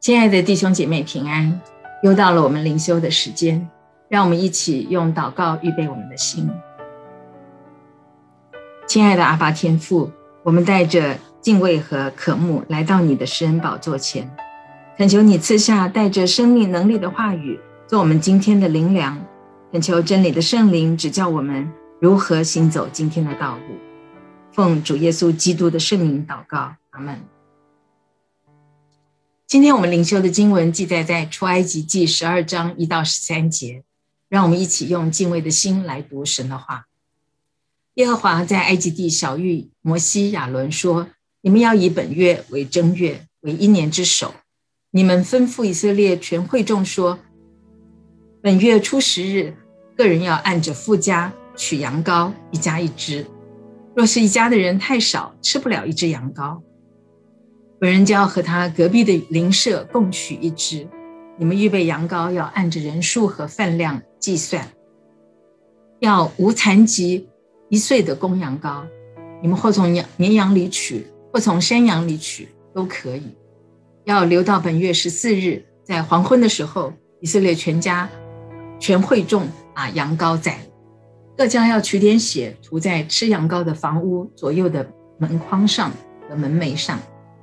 [0.00, 1.60] 亲爱的弟兄姐妹平安，
[2.02, 3.68] 又到了我们灵修的时间，
[4.08, 6.48] 让我们一起用祷告预备我们的心。
[8.86, 10.10] 亲爱的阿爸天父，
[10.42, 14.26] 我们带着敬畏和渴慕来到你的施恩宝座前，
[14.96, 19.18] 恳求你赐下带着生命能力的话语，做我们今天的灵粮；
[19.70, 23.74] 恳求真理的圣灵指教我们如何行走今天的道路。
[24.50, 27.20] 奉主耶稣基督的圣名祷告，阿门。
[29.50, 33.82] 今天我们灵修的经文记载在出埃及记十二章一到十三节，
[34.28, 36.86] 让我们一起用敬畏的心来读神的话。
[37.94, 41.08] 耶和华在埃及地晓諭摩西亚伦说
[41.42, 44.32] ：“你们要以本月为正月，为一年之首。
[44.92, 47.18] 你们吩咐以色列全会众说：
[48.40, 49.56] 本月初十日，
[49.96, 53.26] 个人要按着父家取羊羔，一家一只。
[53.96, 56.62] 若是一家的人太少，吃不了一只羊羔。”
[57.80, 60.86] 本人就要和他隔壁的邻舍共取一只。
[61.38, 64.68] 你们预备羊羔，要按着人数和饭量计算，
[66.00, 67.26] 要无残疾
[67.70, 68.82] 一岁的公羊羔。
[69.40, 73.34] 你们或从羊绵羊里取，或从山羊里取，都可以。
[74.04, 78.10] 要留到本月十四日，在黄昏的时候，以色列全家
[78.78, 80.58] 全会众把羊羔宰，
[81.34, 84.86] 各家要取点血涂在吃羊羔的房屋左右的
[85.18, 85.90] 门框上
[86.28, 87.00] 和门楣上。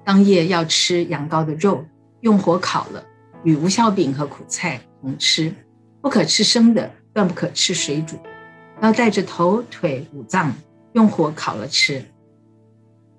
[0.07, 1.83] 当夜要吃羊羔的肉，
[2.21, 3.03] 用火烤了，
[3.43, 5.53] 与无酵饼和苦菜同吃，
[5.99, 8.15] 不可吃生的，断不可吃水煮。
[8.81, 10.55] 要带着头、腿、五脏，
[10.93, 12.01] 用火烤了吃，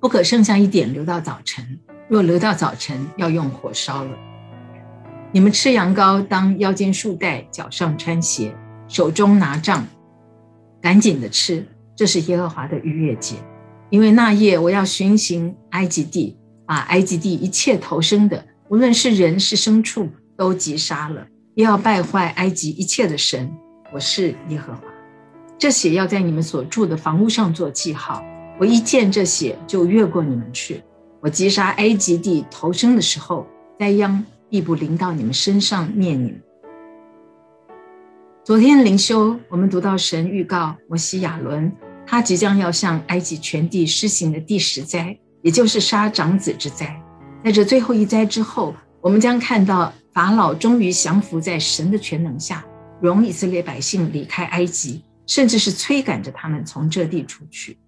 [0.01, 1.79] 不可剩下一点留到早晨。
[2.09, 4.17] 若留到早晨，要用火烧了。
[5.31, 8.57] 你们吃羊羔，当腰间束带，脚上穿鞋，
[8.89, 9.87] 手中拿杖，
[10.81, 11.67] 赶紧的吃。
[11.95, 13.37] 这是耶和华的逾越节，
[13.91, 16.38] 因为那夜我要巡行埃及地。
[16.69, 20.07] 把埃及地一切投生的，无论是人是牲畜，
[20.37, 23.51] 都击杀了，也要败坏埃及一切的神。
[23.91, 24.83] 我是耶和华。
[25.59, 28.23] 这血要在你们所住的房屋上做记号。
[28.61, 30.83] 我一见这血，就越过你们去。
[31.23, 33.47] 我击杀埃及地投生的时候，
[33.79, 36.43] 灾殃必不临到你们身上灭你们。
[38.45, 41.73] 昨天灵修，我们读到神预告摩西亚伦，
[42.07, 45.19] 他即将要向埃及全地施行的第十灾。
[45.43, 47.01] 也就是杀长子之灾，
[47.45, 52.65] 在这最后一灾之后，我们将看到法老终于降服在神的全能下，
[53.01, 57.79] 容以色列百姓离开埃及，甚至是催赶着他们从这地出去。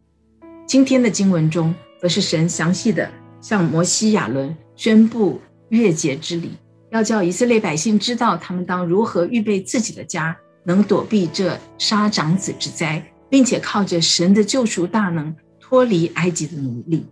[0.67, 5.41] 今天的经文中，则是神详细的向摩西亚伦宣布
[5.71, 6.53] 月节之礼，
[6.93, 17.05] 要叫以色列百姓知道他们当如何预备自己的家，能躲避这杀长子之灾，并且靠着神的救赎大能脱离埃及的奴隶。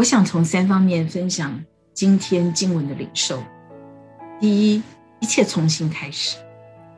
[0.00, 1.62] 我想从三方面分享
[1.92, 3.38] 今天经文的领受。
[4.40, 4.82] 第一，
[5.20, 6.38] 一切重新开始。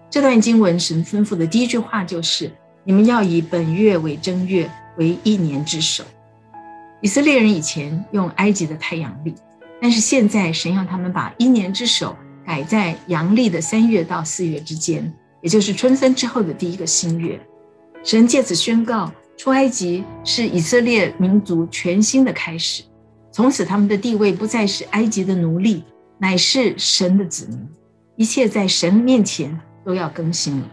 [0.08, 2.48] 这段经文神吩咐的第一句话就是：
[2.84, 6.04] 你们要以本月为正月，为一年之首。
[7.00, 9.34] 以色列人以前用埃及的太阳历，
[9.80, 17.40] 但是现在神要他们把一年之首改在阳历的三月到四月之间，也就是春分之后的第一个新月。
[18.04, 19.10] 神借此宣告。
[19.34, 22.84] 出埃及是以色列民族全新的开始，
[23.32, 25.82] 从此他们的地位不再是埃及的奴隶，
[26.18, 27.58] 乃是神的子民。
[28.14, 30.70] 一切在神面前都要更新了。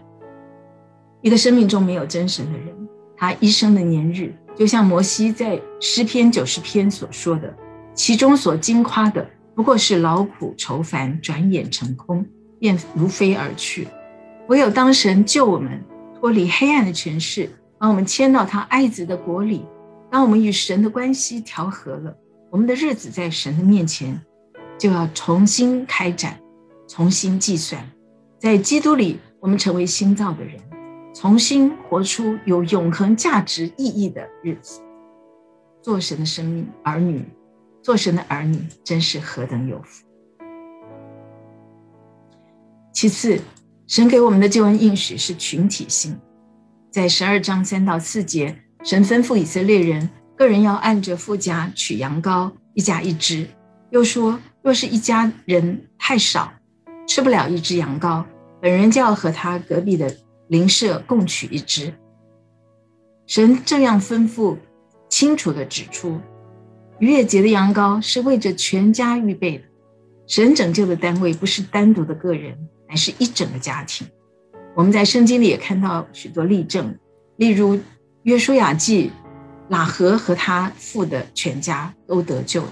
[1.22, 2.74] 一个生命中没有真神的人，
[3.16, 7.52] 他一生的年日，就像摩西在诗篇九十篇所说的，
[7.94, 12.24] 其中所惊夸的不过是劳苦愁烦，转眼成空，
[12.58, 13.88] 便如飞而去。
[14.48, 15.82] 唯有当神救我们
[16.20, 17.50] 脱离黑暗的权势。
[17.78, 19.64] 把我们迁到他爱子的国里，
[20.10, 22.14] 当我们与神的关系调和了，
[22.50, 24.20] 我们的日子在神的面前
[24.76, 26.36] 就要重新开展，
[26.88, 27.88] 重新计算。
[28.40, 30.60] 在基督里，我们成为新造的人，
[31.14, 34.80] 重新活出有永恒价值意义的日子。
[35.80, 37.24] 做神的生命儿女，
[37.82, 40.04] 做神的儿女真是何等有福。
[42.92, 43.40] 其次，
[43.86, 46.18] 神给我们的救恩应许是群体性。
[46.90, 53.46] 在十二章三到四节，神吩咐以色列人，个人要按着父家取羊羔，一家一只。
[53.90, 56.50] 又说，若是一家人太少，
[57.06, 58.24] 吃不了一只羊羔，
[58.58, 60.16] 本人就要和他隔壁的
[60.48, 61.92] 邻舍共取一只。
[63.26, 64.56] 神这样吩咐，
[65.10, 66.18] 清楚地指出，
[67.00, 69.64] 逾越节的羊羔是为着全家预备的。
[70.26, 72.56] 神拯救的单位不是单独的个人，
[72.88, 74.08] 乃是一整个家庭。
[74.74, 76.98] 我们在圣经里也看到许多例证，
[77.36, 77.78] 例如
[78.22, 79.10] 约书亚记，
[79.70, 82.62] 喇合和他父的全家都得救。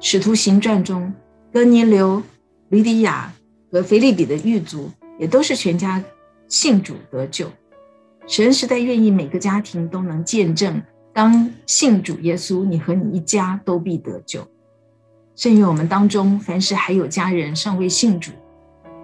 [0.00, 1.12] 使徒行传中，
[1.52, 2.22] 哥尼流、
[2.68, 3.32] 吕底亚
[3.70, 6.02] 和腓立比的狱卒，也都是全家
[6.48, 7.50] 信主得救。
[8.26, 10.80] 神实在愿意每个家庭都能见证，
[11.12, 14.46] 当信主耶稣，你和你一家都必得救。
[15.36, 18.30] 甚于我们当中，凡是还有家人尚未信主，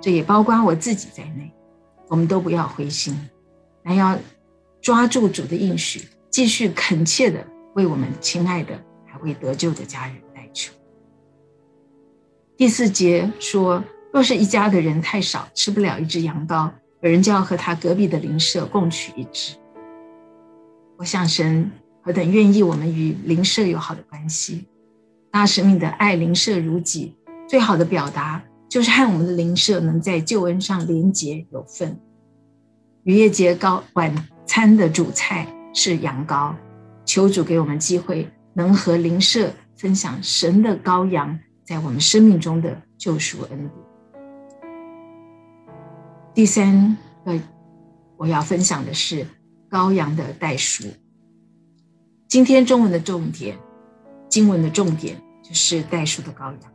[0.01, 1.53] 这也包括我自己在内，
[2.09, 3.19] 我们都不要灰心，
[3.85, 4.17] 还要
[4.81, 7.45] 抓住主的应许，继续恳切的
[7.75, 10.73] 为我们亲爱的还未得救的家人代求。
[12.57, 13.83] 第四节说，
[14.13, 19.57] 若是一家的人太少，吃不了一只羊羔，有人就要和他隔壁的邻舍共取一只。
[20.97, 21.71] 我想神
[22.03, 24.67] 何等愿意我们与邻舍有好的关系。
[25.31, 27.17] 大使命的爱邻舍如己，
[27.49, 31.99] 最好的表达就是和我们的邻舍能在救恩上连结有份。
[33.05, 36.55] 逾越节高晚餐的主菜是羊羔，
[37.05, 43.71] 求主给我们机会，能和邻舍分享神的羔羊在我们生命中的救赎恩典。
[46.35, 47.39] 第三个
[48.17, 49.27] 我要分享的是
[49.69, 50.85] 羔羊的代赎。
[52.29, 53.59] 今天中文的重点。
[54.29, 56.73] 经文的重点就是代赎的羔羊。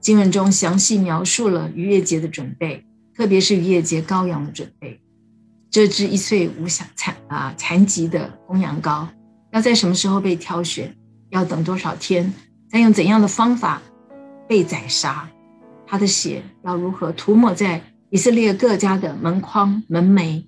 [0.00, 2.82] 经文中详细描述了逾越节的准备，
[3.14, 4.98] 特别是逾越节羔羊的准备。
[5.70, 9.06] 这只一岁无瑕残啊残疾的公羊羔，
[9.52, 10.94] 要在什么时候被挑选？
[11.30, 12.32] 要等多少天？
[12.70, 13.82] 再用怎样的方法
[14.48, 15.28] 被宰杀？
[15.86, 20.44] 它的血要如何涂抹在以色列各家的门框、门楣？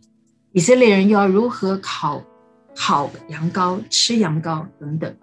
[0.52, 2.23] 以色列人又要如何烤
[2.75, 5.14] 烤羊羔、吃羊羔等等？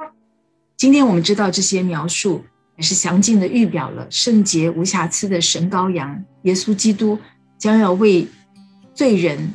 [0.75, 2.43] 今天我们知道这些描述
[2.77, 7.17] 也是详尽的预表了圣洁无瑕疵的神羔羊耶稣基督
[7.57, 8.27] 将要为
[8.93, 9.51] 罪人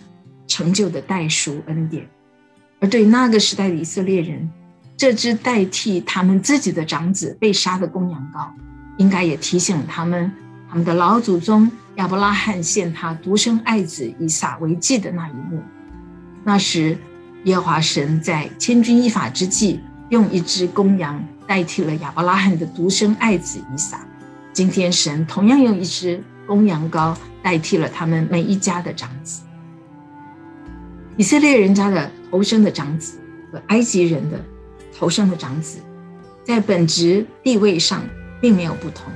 [0.52, 2.06] 成就的代赎恩典。
[2.80, 4.50] 而对那个时代的以色列人，
[4.96, 8.48] 这只代替他们自己的长子被杀的公羊羔，
[8.98, 10.30] 应该也提醒了他们，
[10.68, 15.62] 他们的老祖宗亚伯拉罕献他独生爱子以撒为祭的那一幕。
[16.44, 16.98] 那时，
[17.44, 19.80] 耶和华神在千钧一发之际。
[20.12, 24.06] 用一只公羊代替了亚伯拉罕的独生爱子以撒。
[24.52, 29.40] 今天神同样用一只公羊羔代替了他们每一家的长子。
[31.16, 33.18] 以色列人家的头生的长子
[33.52, 34.38] 和埃及人的
[34.96, 35.78] 头生的长子，
[36.44, 38.02] 在本质地位上
[38.40, 39.12] 并没有不同。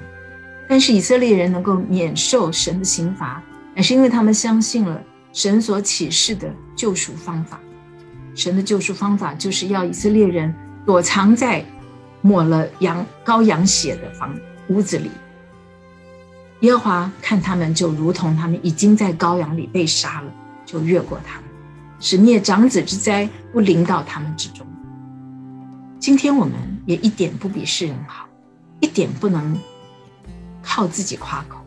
[0.68, 3.42] 但是以色列人能够免受神的刑罚，
[3.74, 5.02] 乃是因为他们相信了
[5.32, 7.60] 神所启示的救赎方法。
[8.34, 10.54] 神的救赎方法就是要以色列人。
[10.86, 11.64] 躲藏在
[12.20, 14.32] 抹了羊羔羊血的房
[14.68, 15.10] 屋子里，
[16.60, 20.32] 耶和华看他们就如同他们已经在羔羊里被杀了，
[20.64, 21.45] 就越过他们，
[21.98, 24.66] 使灭长子之灾不临到他们之中。
[25.98, 26.54] 今天我们
[26.86, 28.28] 也一点不比世人好，
[28.80, 29.58] 一点不能
[30.62, 31.58] 靠自己夸口。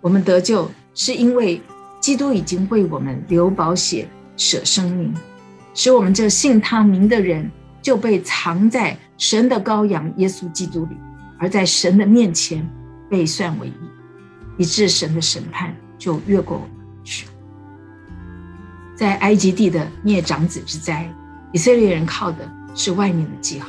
[0.00, 1.60] 我们得救是因为
[2.00, 5.14] 基督已经为我们流宝血舍生命，
[5.74, 7.50] 使我们这信他名的人。
[7.82, 10.96] 就被藏在神的羔羊耶稣基督里，
[11.38, 12.68] 而在神的面前
[13.08, 13.72] 被算为义，
[14.58, 17.28] 以致神的审判就越过我们去。
[18.96, 21.08] 在埃及地的灭长子之灾，
[21.52, 23.68] 以色列人靠的是外面的记号，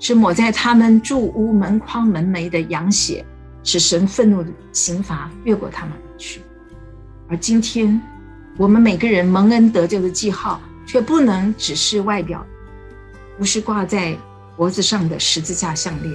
[0.00, 3.24] 是抹在他们住屋门框门楣的羊血，
[3.62, 6.40] 使神愤怒的刑罚越过他们而去。
[7.28, 8.00] 而今天，
[8.56, 12.44] 我们每个人蒙恩得救的记号，却不能只是外表。
[13.36, 14.16] 不是挂在
[14.56, 16.14] 脖子上的十字架项链，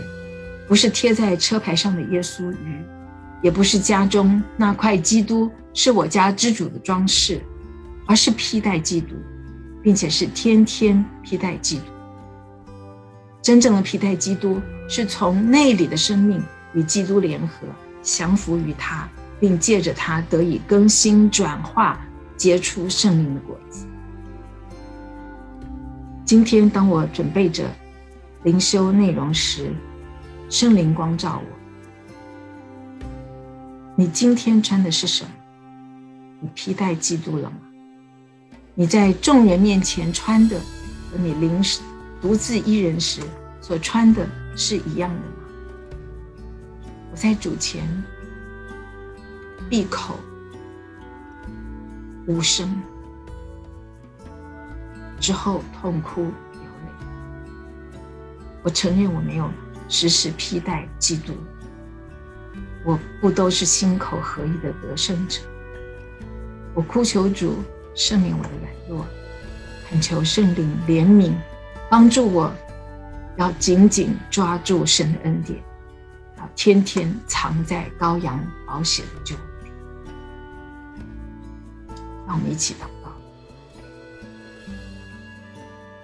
[0.68, 2.82] 不是贴在车牌上的耶稣鱼，
[3.44, 7.42] 也不是家中那块基督是我家之主的装饰，
[8.10, 9.14] 而是披戴基督，
[9.84, 11.84] 并且是天天披戴基督。
[13.40, 17.68] 真正的披戴基督，是从内里的生命与基督联合，
[18.02, 19.08] 降服于他，
[19.40, 22.02] 并借着他得以更新转化，
[22.36, 23.86] 结出圣灵的果子。
[26.26, 27.70] 今天，当我准备着
[28.42, 29.72] 灵修内容时，
[30.50, 33.06] 圣灵光照我。
[33.96, 35.30] 你今天穿的是什么？
[36.40, 37.58] 你披戴基督了吗？
[38.80, 41.82] 你在众人面前穿的，和你临时
[42.22, 43.22] 独自一人时
[43.60, 46.88] 所穿的是一样的吗？
[47.12, 47.84] 我在主前
[49.70, 50.18] 闭口
[52.26, 52.74] 无声。
[55.20, 56.32] 之后痛哭流
[56.62, 57.92] 泪。
[58.64, 59.52] 我承认我没有
[59.90, 61.34] 时时披戴基督，
[62.86, 65.42] 我不都是心口合一的得胜者。
[66.74, 67.56] 我哭求主
[68.00, 69.06] 赦免我的软弱，
[69.90, 71.34] 恳求圣灵怜悯，
[71.90, 72.50] 帮助我，
[73.36, 75.60] 要紧紧抓住神的恩典，
[76.38, 79.42] 要天天藏在羔羊保险的救里。
[82.26, 83.12] 让我们一起祷告。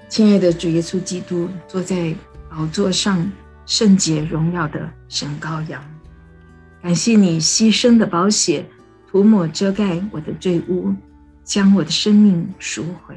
[0.09, 2.13] 亲爱的主耶稣基督，坐在
[2.49, 3.31] 宝座上，
[3.65, 5.81] 圣洁荣耀的神羔羊，
[6.81, 8.65] 感谢你牺牲的宝血，
[9.09, 10.93] 涂抹遮盖我的罪污，
[11.45, 13.15] 将我的生命赎回。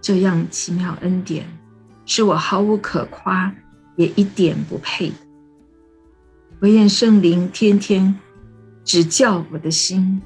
[0.00, 1.48] 这样奇妙恩典，
[2.04, 3.52] 是我毫无可夸，
[3.96, 5.16] 也一点不配的。
[6.60, 8.14] 惟愿圣灵天天
[8.84, 10.22] 指教我的心，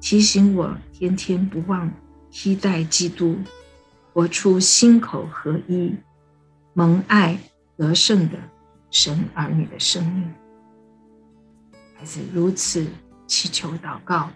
[0.00, 1.90] 提醒我天天不忘
[2.30, 3.38] 期待基督，
[4.12, 5.94] 活出心口合一、
[6.74, 7.38] 蒙爱
[7.76, 8.36] 得胜的
[8.90, 10.30] 神儿女的生命。
[11.96, 12.86] 孩子如此
[13.26, 14.30] 祈求祷告，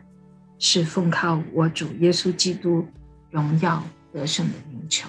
[0.65, 2.87] 是奉靠我主耶稣基督
[3.33, 5.09] 荣耀得胜的名求。